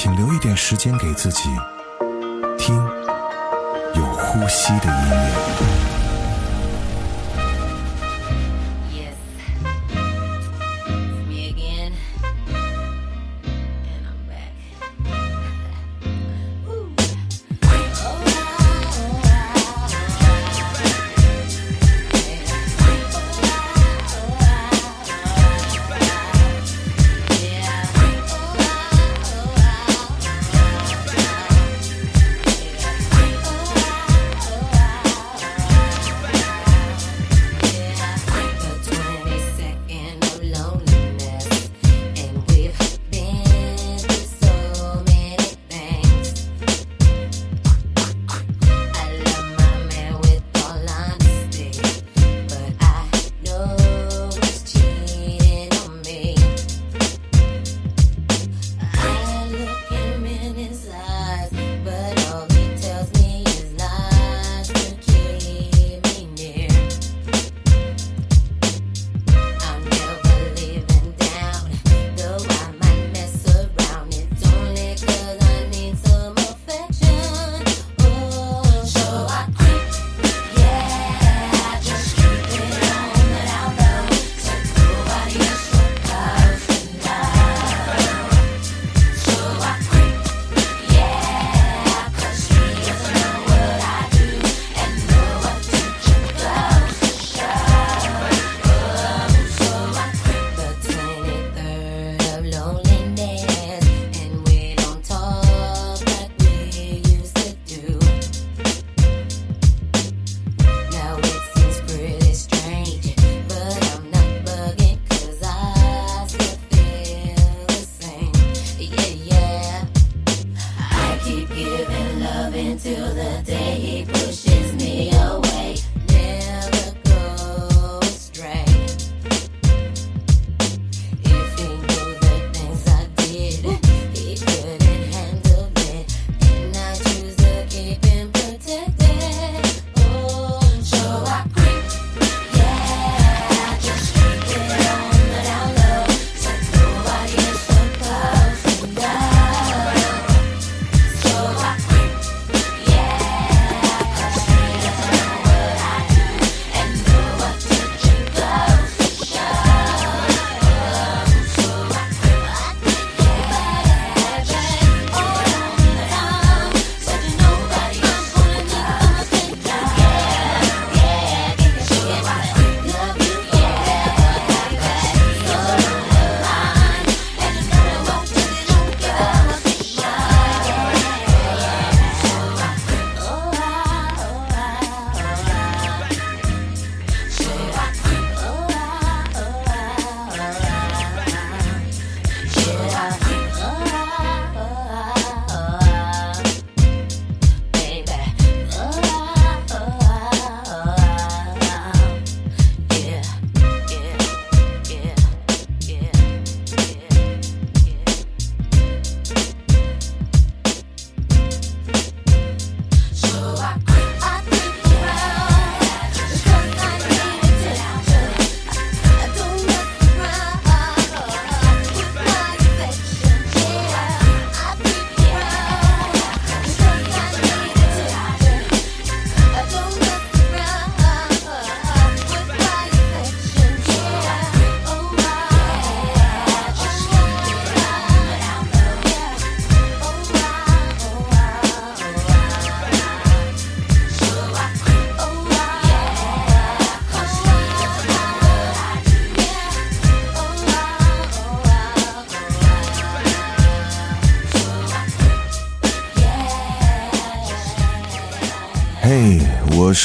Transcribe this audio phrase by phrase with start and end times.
[0.00, 1.48] 请留一点时间给自己，
[2.56, 2.76] 听
[3.96, 5.77] 有呼吸的音乐。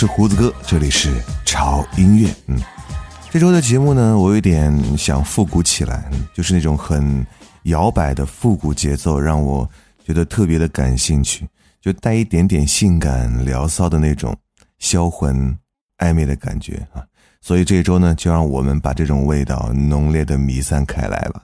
[0.03, 1.09] 是胡子哥，这里是
[1.45, 2.29] 潮音乐。
[2.47, 2.59] 嗯，
[3.31, 7.25] 这周的节目呢，我有点想复古起来，就是那种很
[7.63, 9.65] 摇摆的复古节奏，让我
[10.05, 11.47] 觉得特别的感兴趣，
[11.79, 14.35] 就带一点点性感撩骚的那种
[14.77, 15.57] 销魂
[15.99, 17.01] 暧昧的感觉啊。
[17.39, 21.41] 所以这周呢，就让我们把这种味道浓烈的弥散开来吧。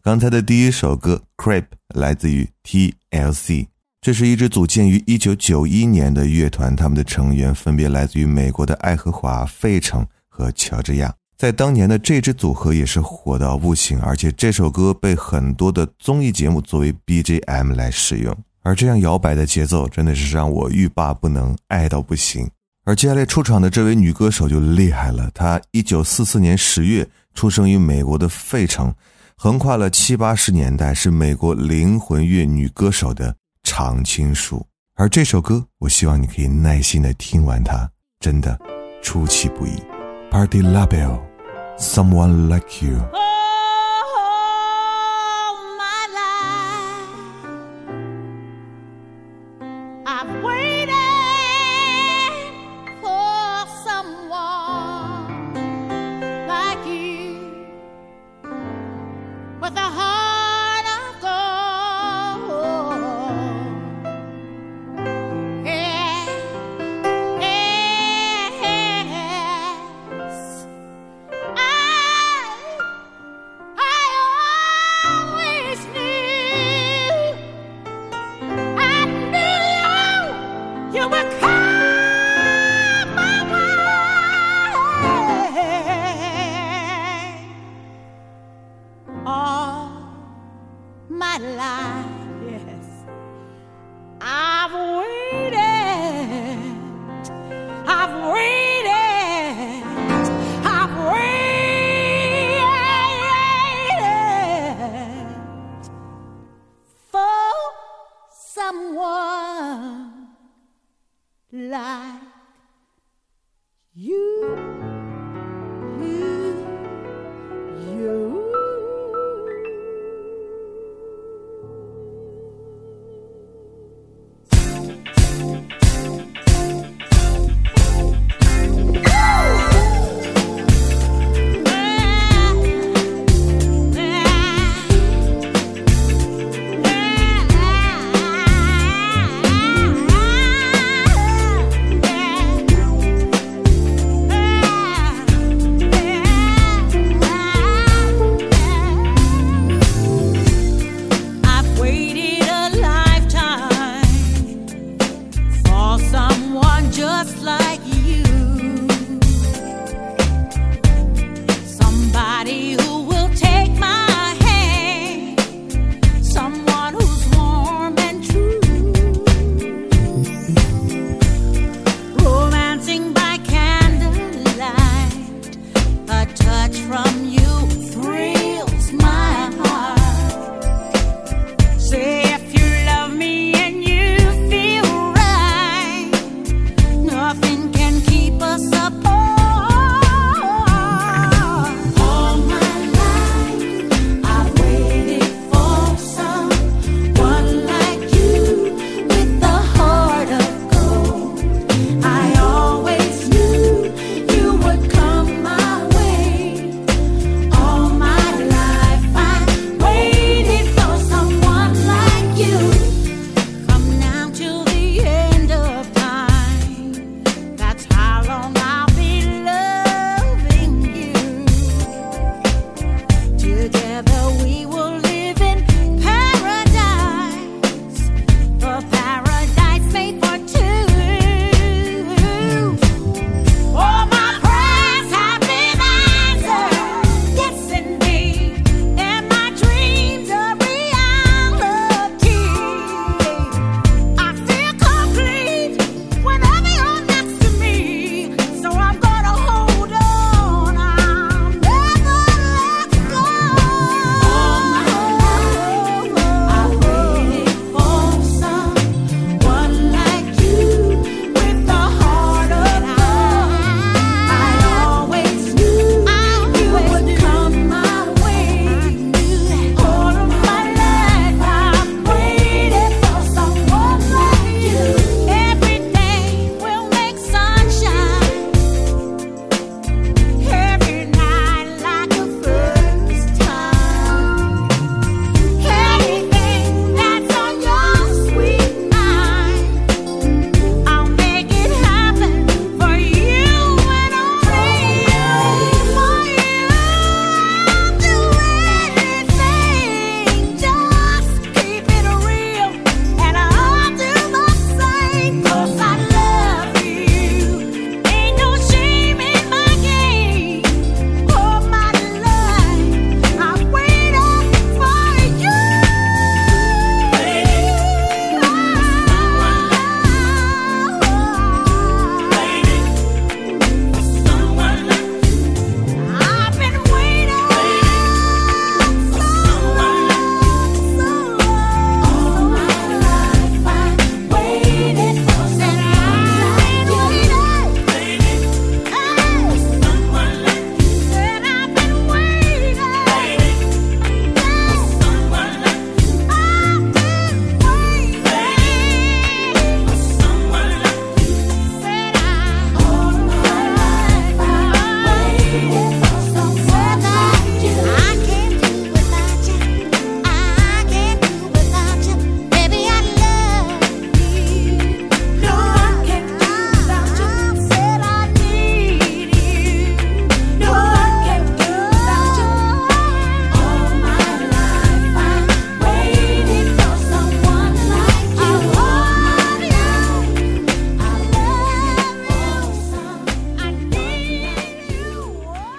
[0.00, 3.66] 刚才的第一首歌《Creep》来自于 TLC，
[4.06, 11.12] 这是一支组建于1991年的乐团，他们的成员分别来自于美国的爱荷华、费城和乔治亚。
[11.36, 18.32] 在当年的这支组合也是火到不行，而且这首歌被很多的综艺节目作为 BGM 来使用。
[18.62, 22.48] 而这样摇摆的节奏真的是让我欲罢不能，爱到不行。
[22.84, 28.94] 而接下来出场的这位女歌手就厉害了，她1944年10月出生于美国的费城。
[29.34, 33.34] 横跨了七八十年代，是美国灵魂乐女歌手的
[33.66, 34.64] 常青树。
[34.94, 37.90] 而这首歌，我希望你可以耐心的听完它，
[38.20, 38.56] 真的
[39.02, 39.72] 出其不意。
[40.30, 43.00] Party label，someone Like You。
[108.66, 110.26] someone
[111.52, 112.22] like
[113.94, 114.85] you.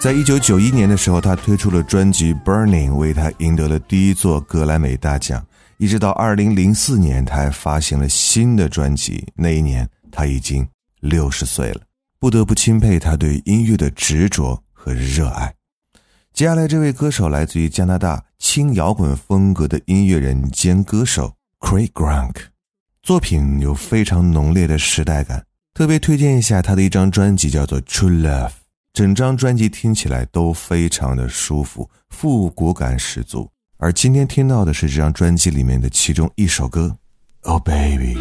[0.08, 5.46] 在一九九一年的时候，他推出了专辑《Burning》，为他赢得了第一座格莱美大奖。
[5.80, 9.28] 一直到二零零四年，他还发行了新的专辑。
[9.36, 10.66] 那一年，他已经
[11.02, 11.82] 六十岁了，
[12.20, 15.54] 不得不钦佩他对音乐的执着和热爱。
[16.32, 22.36] 接下来，这位歌手来自于加拿大轻摇滚风格的音乐人兼歌手 Craig Grunk，
[23.04, 25.44] 作品有非常浓烈的时代感。
[25.74, 28.48] 特别推荐一下他的一张专辑，叫做《True Love》。
[28.98, 33.48] 整张专辑听起来都非常的舒服，复古感十足。
[33.77, 36.98] 而今天听到的是这张专辑里面的其中一首歌，
[37.48, 38.16] 《Oh Baby》。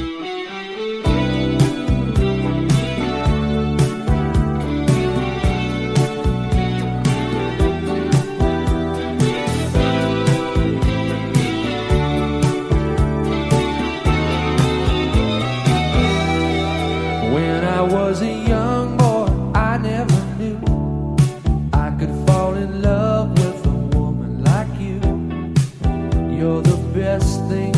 [26.96, 27.75] best thing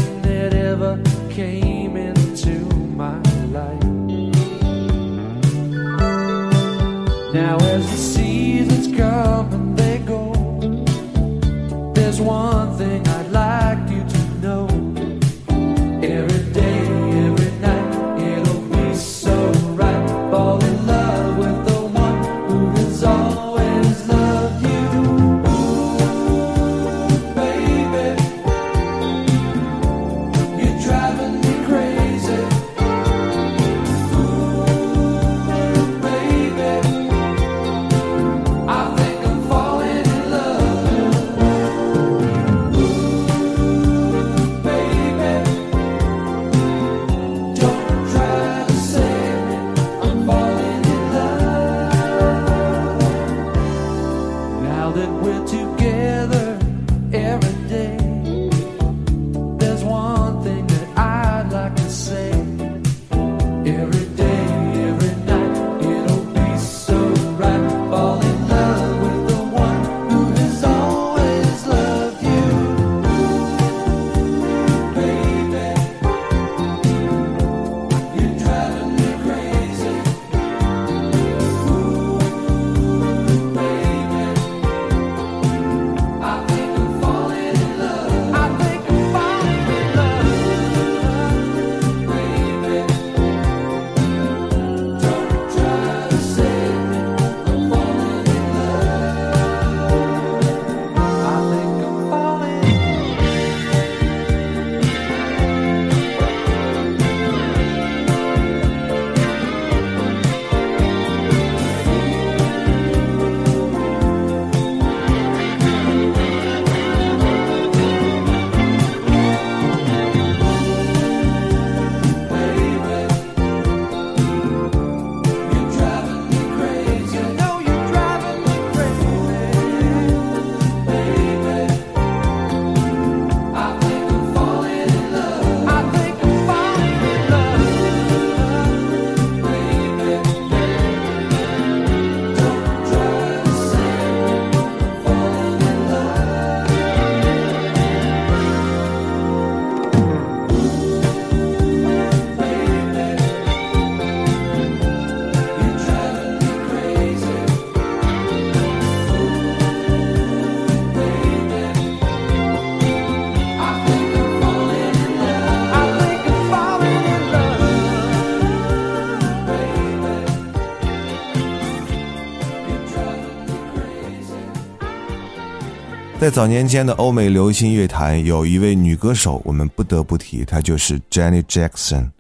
[176.20, 182.10] 在早年间的欧美流行乐坛，有一位女歌手，我们不得不提，她就是 Janet Jackson。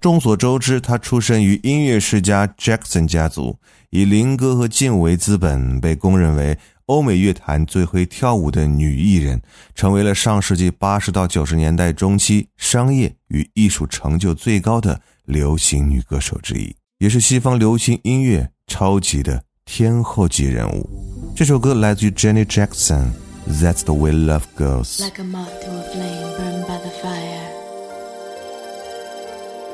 [0.00, 3.58] 众所周知，她出生于音乐世家 Jackson 家族，
[3.90, 9.42] 以林歌和劲舞为资本，被公认为欧美乐坛最会跳舞的女艺人，
[9.74, 20.88] 成为了上世纪八十到九十年代中期商业与艺术成就最高的流行女歌手之一，也是西方流行音乐超级的天后级人物。
[21.34, 23.08] 这首歌来自于 Janet Jackson。
[23.50, 25.00] That's the way love goes.
[25.00, 27.48] Like a moth to a flame burned by the fire.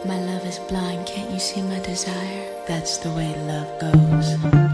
[0.07, 2.47] My love is blind, can't you see my desire?
[2.69, 4.74] That's the way love goes.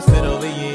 [0.00, 0.69] sit over you.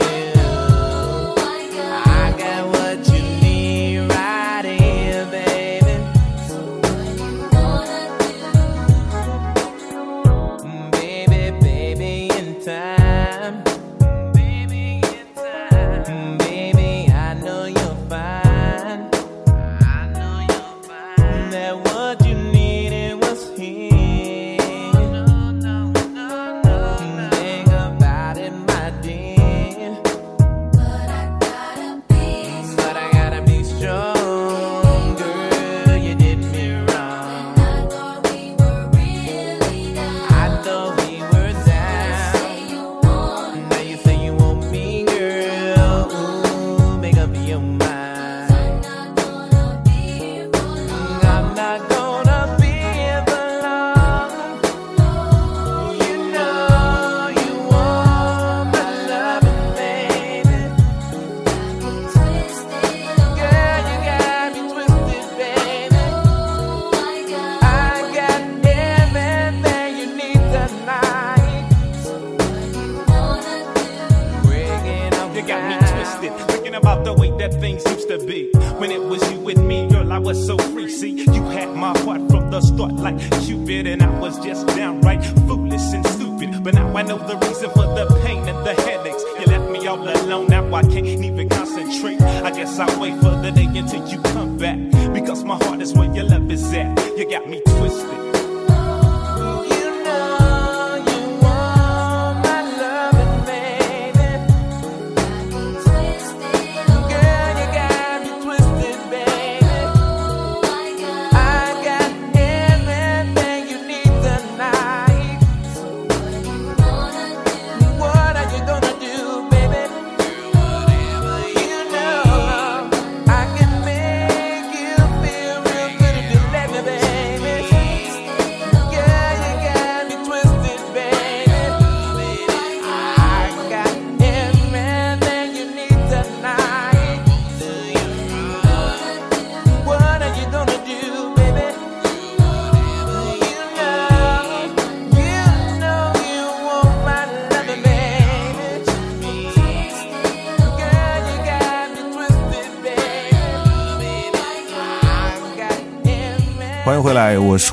[82.56, 86.64] a strut like Cupid, and I was just downright foolish and stupid.
[86.64, 89.24] But now I know the reason for the pain and the headaches.
[89.40, 92.22] You left me all alone, now I can't even concentrate.
[92.22, 94.80] I guess I'll wait for the day until you come back.
[95.14, 96.98] Because my heart is where your love is at.
[97.18, 98.25] You got me twisted.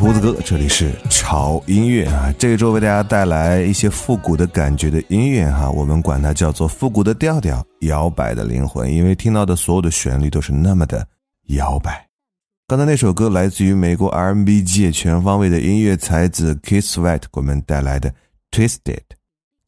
[0.02, 2.34] 胡子哥，这里是潮音乐啊。
[2.36, 11.06] 这一周为大家带来一些复古的感觉的音乐哈，我们管它叫做复古的调调，摇摆的灵魂，因为听到的所有的旋律都是那么的
[11.50, 12.04] 摇摆。
[12.66, 18.10] 刚才那首歌来自于美国 R&B 界全方位的音乐才子 k i s s w e t 给我们带来的
[18.50, 18.78] 《Twisted》。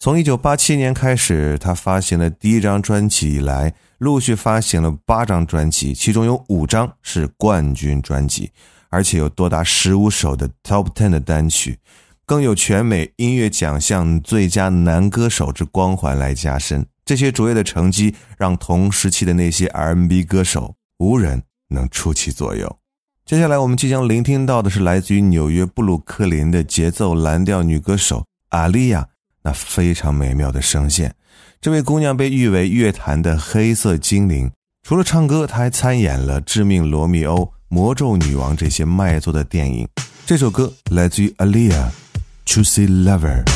[0.01, 8.51] 从1987年开始，他发行了第一张专辑以来，陆续发行了八张专辑，其中有五张是冠军专辑。
[8.95, 11.81] 而且有多达十五首的 Top Ten 的单曲，
[12.25, 16.87] 更有全美音乐奖项最佳男歌手之光环来加身。
[17.05, 22.79] 这些卓越的成绩让同时期的那些 R&B 歌手无人能出其左右。
[23.27, 29.09] 接下来我们即将聆听到的是来自于纽约布鲁克林的节奏蓝调女歌手阿丽亚
[29.43, 31.13] 那非常美妙的声线。
[31.61, 34.53] 这位姑娘被誉为乐坛的黑色精灵，
[34.85, 37.43] 除了唱歌，她还参演了《致命罗密欧》。
[37.75, 39.89] 魔咒女王这些卖座的电影，
[40.25, 43.54] 这首歌来自于 Alia，Juicy Lover。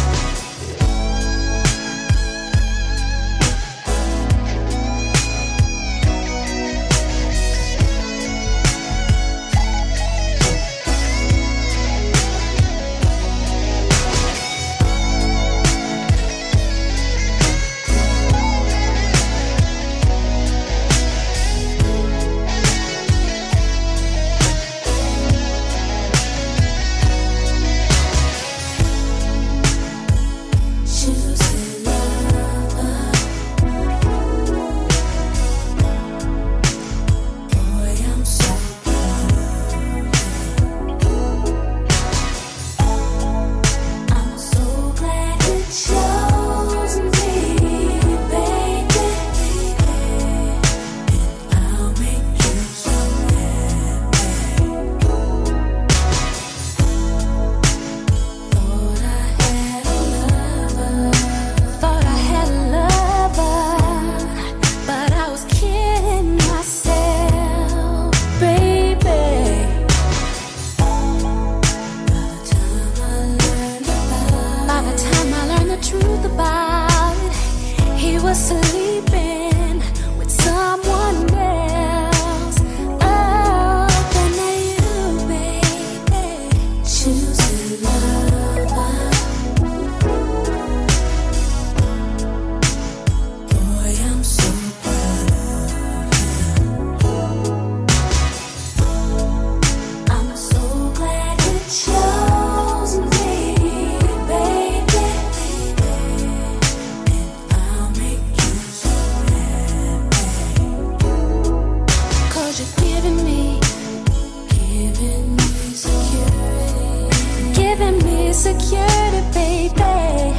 [118.38, 120.32] insecurity, baby,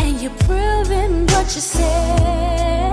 [0.00, 2.87] and you're proving what you said.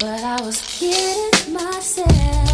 [0.00, 2.49] But I was kidding myself,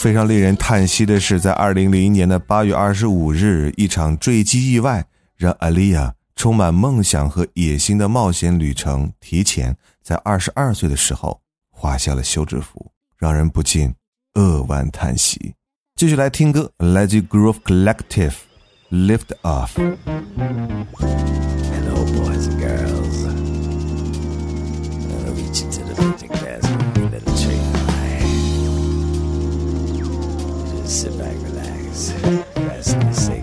[0.00, 5.04] 非常令人叹息的是，在二零零一年的八月二十五日，一场坠机意外
[5.36, 13.94] 让阿丽亚充满梦想和野心的冒险旅程提前在二十二岁的时候画下了休止符，让人不禁
[14.36, 15.54] 扼腕叹息。
[15.96, 18.32] 继续来听歌，来自 Groove Collective，
[18.90, 19.72] 《Lift Off》。
[21.74, 23.26] Hello, boys and girls.
[25.26, 26.39] I'll reach into the
[30.90, 32.12] sit back, relax,
[32.56, 33.39] rest, and say.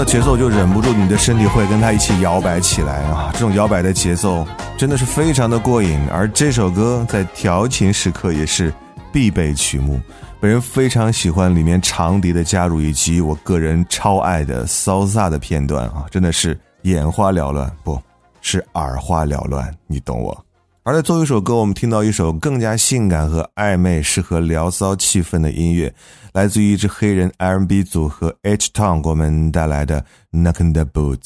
[0.00, 3.28] 的节奏，就忍不住你的身体会跟它一起摇摆起来啊！
[3.34, 4.46] 这种摇摆的节奏
[4.78, 8.72] 真的是非常的过瘾，而这首歌在调情时刻也是
[9.12, 10.00] 必备曲目。
[10.40, 18.00] 本人非常喜欢里面长笛的加入，以及我个人超爱的骚飒的片段啊，真的是眼花缭乱，不
[18.40, 20.44] 是耳花缭乱，你懂我。
[20.82, 25.94] 而在最后一首歌，我们听到一首更加性感和暧昧、适合聊骚气氛的音乐，
[26.32, 30.00] 来自于一支黑人 R&B 组合 H Town 给我们带来的
[30.32, 31.18] 《Knockin' the Boots》，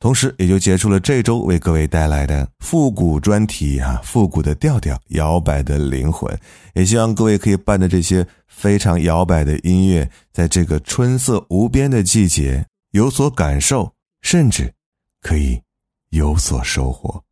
[0.00, 6.36] 同时也就结束了这周为各位带来的复古专题啊，复古的调调，摇摆的灵魂。
[6.74, 13.92] 也希望各位可以伴着这些非常摇摆的音乐，在这个春色无边的季节有所感受，
[14.22, 14.74] 甚至
[15.22, 15.62] 可以
[16.10, 17.22] 有所收获。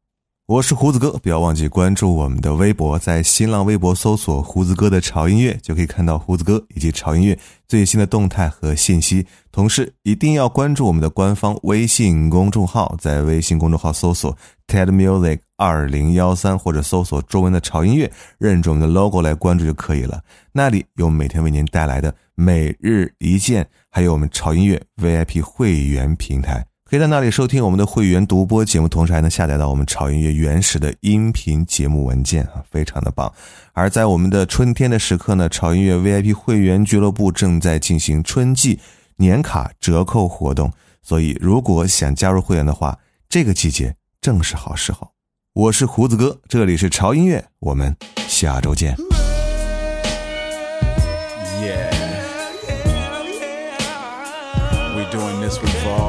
[0.47, 9.27] 我是胡子哥，不要忘记关注我们的微博，在新浪微博搜索“胡子哥的潮音乐”，就可以看到胡子哥以及潮音乐最新的动态和信息。
[9.51, 14.37] 同时，一定要关注我们的官方微信公众号，在微信公众号搜索
[14.67, 20.21] “TED Music 二零幺三”或者搜索中文的潮音乐，认准我们的 logo 来关注就可以了。
[20.53, 26.67] 那里有每天为您带来的每日一见，还有我们潮音乐 VIP 会员平台。
[26.89, 33.33] 可以在那里收听我们的会员独播节目，同时还能下载到我们潮音乐原始的音频节目文件啊，非常的棒。
[33.73, 38.79] 而在我们的春天的时刻呢，潮音乐 VIP 会员俱乐部正在进行春季
[39.17, 40.71] 年卡折扣活动，
[41.03, 42.99] 所以如果想加入会员的话，
[43.31, 45.13] 这个季节正是好时候。
[45.55, 47.97] 我是胡子哥，这里是潮音乐，我们
[48.29, 48.95] 下周见。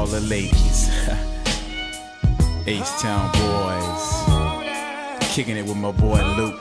[0.06, 0.88] All the ladies.
[2.66, 4.04] H Town boys.
[5.34, 6.60] Kicking it with my boy Luke.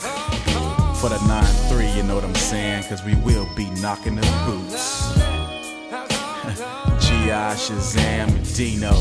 [0.99, 2.83] For the 9-3, you know what I'm saying?
[2.89, 5.13] Cause we will be knocking the boots.
[7.05, 7.53] G.I.
[7.55, 8.93] Shazam Dino.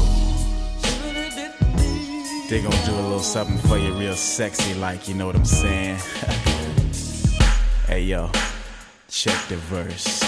[2.51, 5.47] They gonna do a little something for you real sexy like, you know what I'm
[5.47, 5.97] saying?
[7.87, 8.31] hey yo,
[9.09, 10.23] check the verse.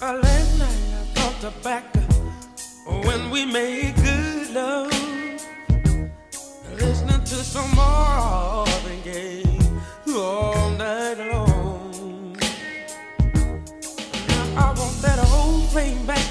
[0.00, 1.91] Uh, last night I thought back
[3.52, 4.90] made good love.
[6.72, 9.58] Listening to some Marvin Gaye
[10.08, 12.32] all night long.
[14.28, 16.30] Now I want that old thing back.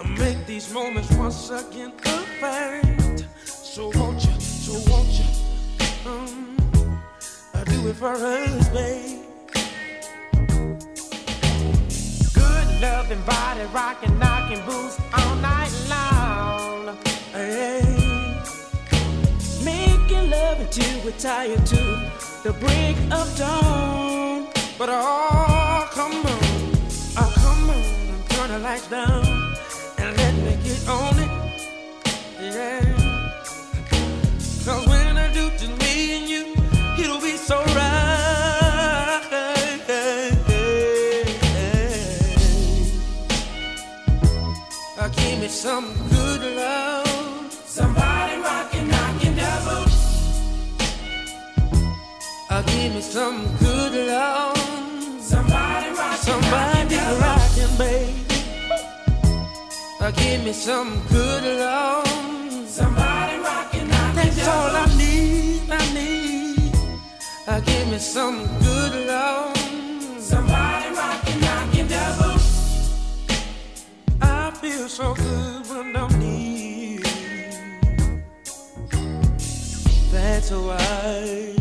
[0.00, 3.26] I make these moments once again a fact.
[3.44, 6.56] So won't you, so won't you, um,
[7.54, 9.15] uh, do it for us, babe.
[12.80, 16.96] Loving body rocking, knocking boots all night long.
[17.32, 17.82] Hey.
[19.64, 22.10] Making love until we're tired to
[22.42, 24.46] the break of dawn.
[24.78, 26.74] But oh, come on,
[27.16, 29.24] oh, come on, turn the lights down
[29.98, 31.35] and let me get on it.
[45.56, 47.50] Some good love.
[47.64, 49.34] Somebody rockin', knockin'
[49.64, 50.40] boots.
[52.50, 54.58] Uh, give me some good love.
[55.18, 58.12] Somebody rockin', somebody rockin', baby.
[59.98, 62.06] Uh, give me some good love.
[62.68, 66.74] Somebody rockin', knockin' That's all I need, I need.
[67.48, 69.55] Uh, give me some good love.
[74.96, 77.02] So good when I'm near.
[80.10, 81.54] That's why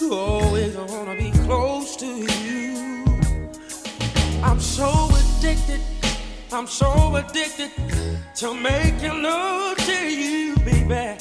[0.00, 3.04] you always wanna be close to you.
[4.44, 5.80] I'm so addicted,
[6.52, 7.72] I'm so addicted
[8.36, 11.19] to making love to you, baby.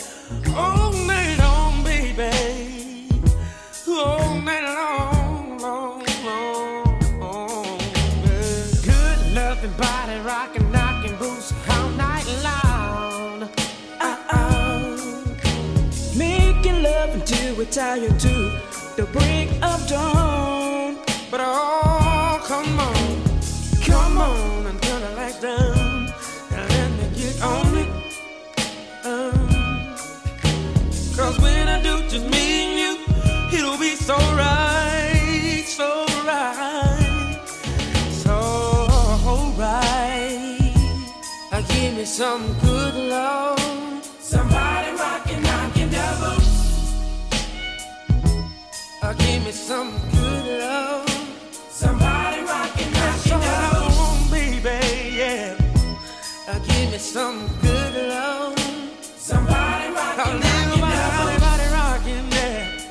[17.71, 18.51] Tired to
[18.95, 20.97] the break of dawn.
[21.29, 23.23] But oh, come on,
[23.81, 26.13] come on turn the lights down
[26.51, 27.89] and let me get on it.
[29.05, 29.95] Um,
[31.15, 37.45] Cause when I do just me and you, it'll be so right, so right,
[38.09, 40.73] so right.
[41.51, 43.28] Uh, give me some good love.
[49.59, 51.09] Some good love.
[51.69, 54.31] Somebody rockin', knockin' their boots.
[54.31, 55.55] baby, yeah.
[56.47, 58.57] Uh, some good love.
[59.01, 62.81] Somebody rockin', somebody rockin', yeah.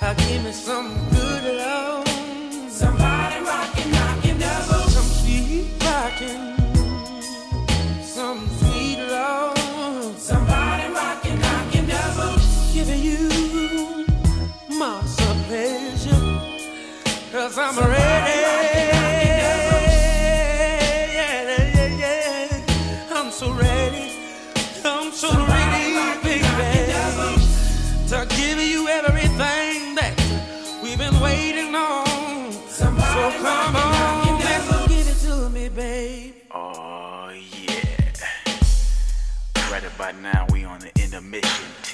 [0.00, 1.07] Uh, give me some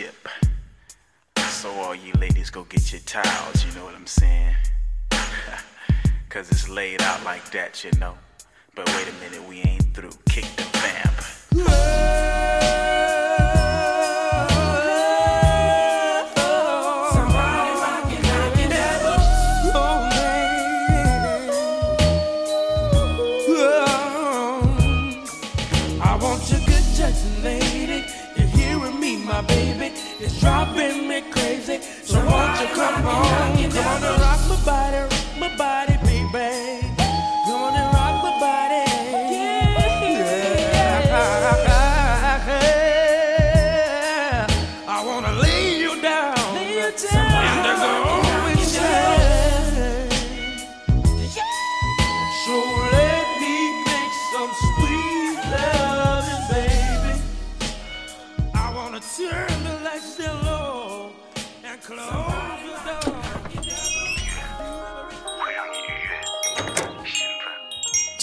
[0.05, 0.28] tip.
[1.48, 4.55] So, all you ladies, go get your towels, you know what I'm saying?
[6.28, 8.14] Cause it's laid out like that, you know.
[8.74, 10.11] But wait a minute, we ain't through.
[10.28, 10.64] Kick the
[11.55, 12.34] vamp.
[30.24, 31.13] It's driving me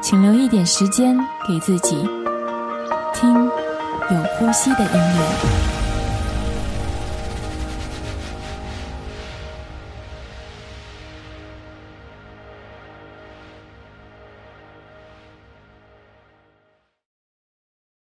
[0.00, 1.96] 请留一点时间给自己，
[3.14, 5.77] 听有呼吸的音乐。